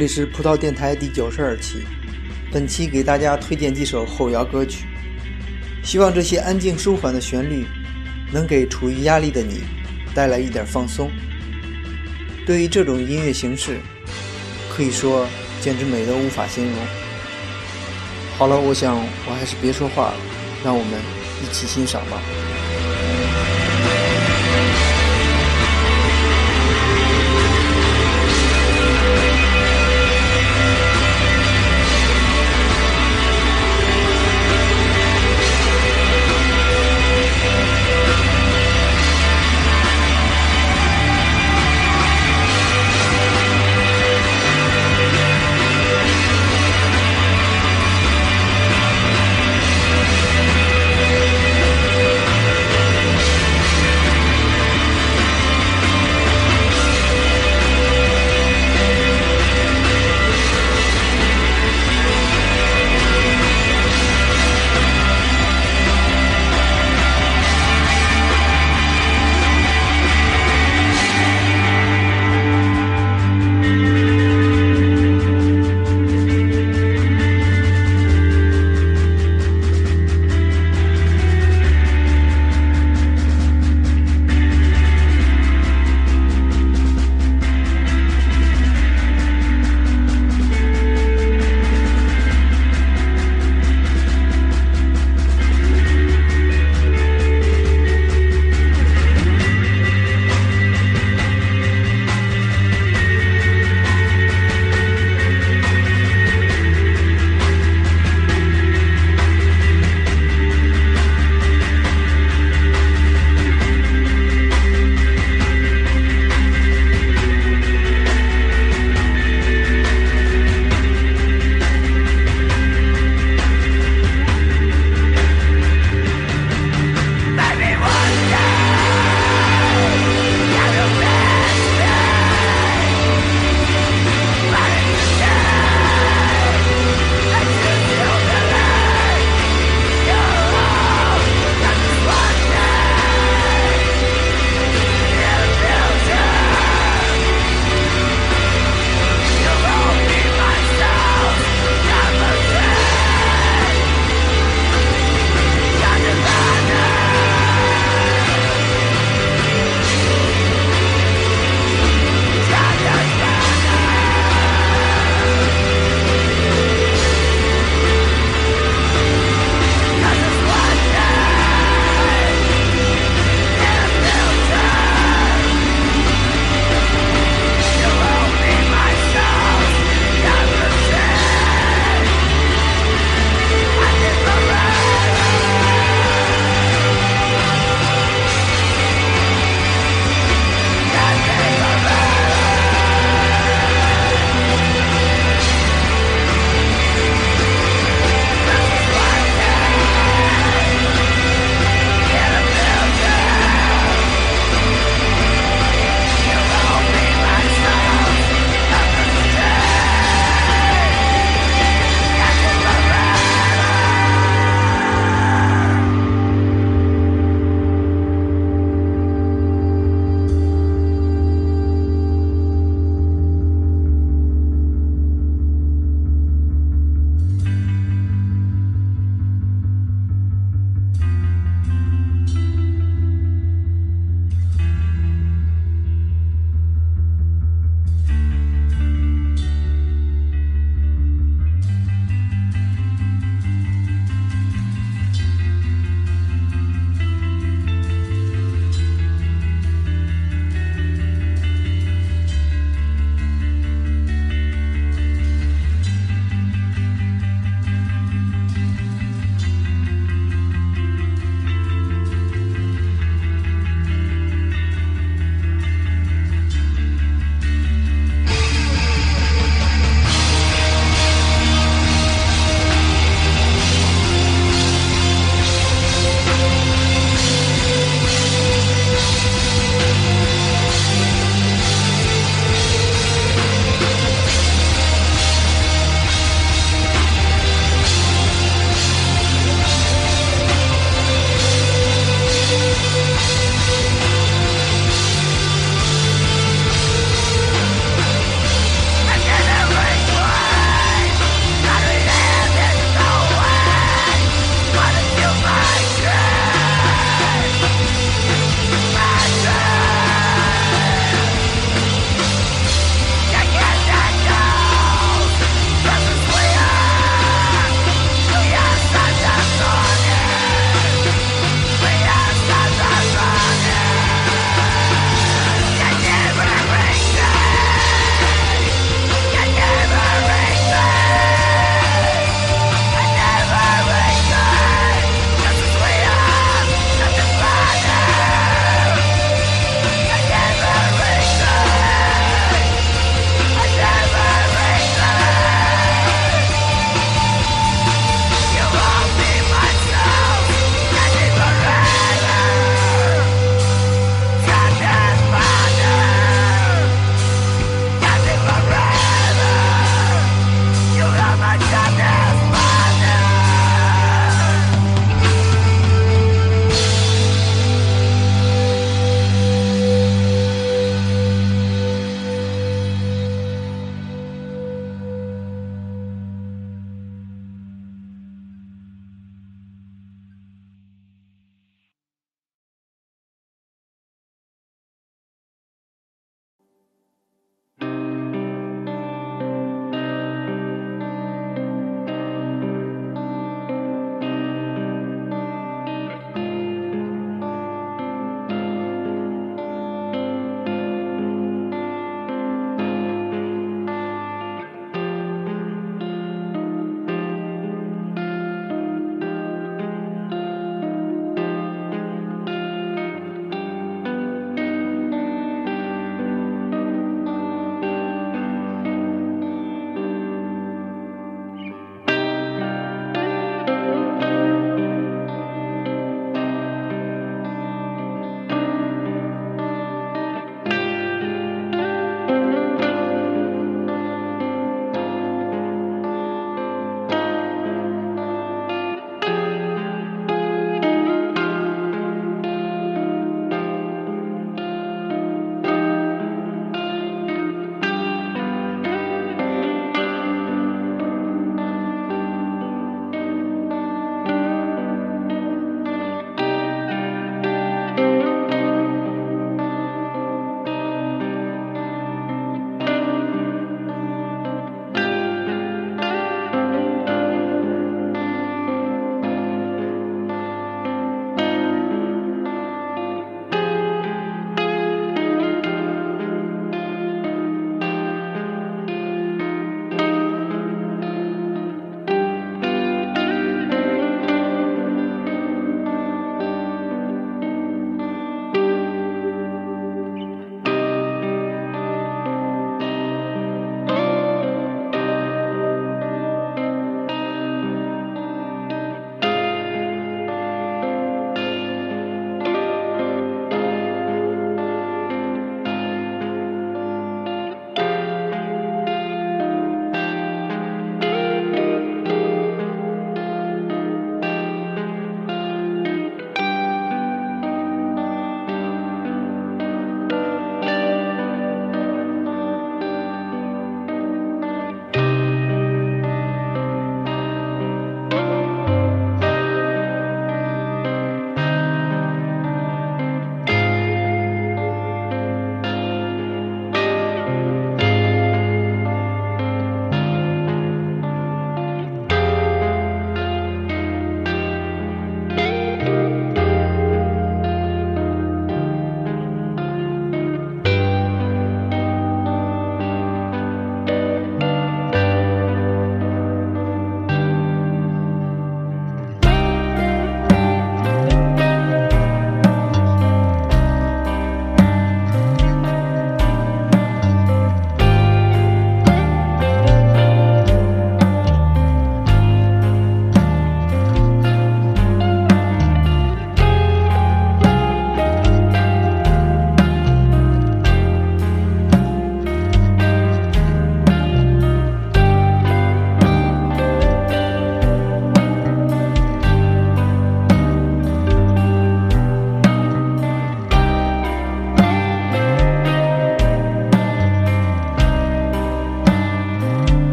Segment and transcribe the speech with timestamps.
[0.00, 1.84] 这里是葡萄电台第九十二期
[2.50, 4.86] 本期给大家推荐几首后摇歌曲。
[5.84, 7.66] 希望这些安静舒缓的旋律
[8.32, 9.60] 能给处于压力的你
[10.14, 11.10] 带来一点放松。
[12.46, 13.78] 对于这种音乐形式
[14.70, 15.26] 可以说
[15.60, 16.74] 简直美得无法形容。
[18.38, 20.16] 好了我想我还是别说话了
[20.64, 20.94] 让我们
[21.42, 22.49] 一起欣赏吧。